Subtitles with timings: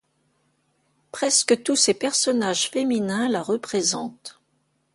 [1.11, 4.41] Presque tous ses personnages féminins la représentent.